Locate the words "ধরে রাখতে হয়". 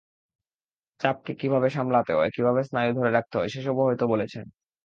2.93-3.49